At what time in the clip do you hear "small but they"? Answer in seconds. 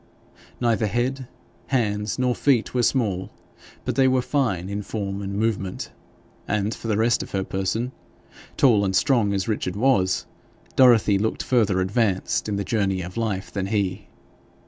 2.81-4.07